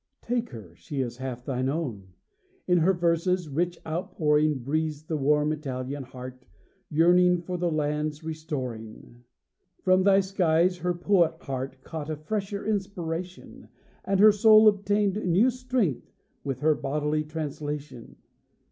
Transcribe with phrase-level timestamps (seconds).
[0.23, 2.13] Take her, she is half thine own;
[2.67, 6.47] In her verses' rich outpouring, Breathes the warm Italian heart,
[6.89, 9.23] Yearning for the land's restoring.
[9.83, 13.67] From thy skies her poet heart Caught a fresher inspiration,
[14.03, 16.11] And her soul obtained new strength,
[16.43, 18.15] With her bodily translation.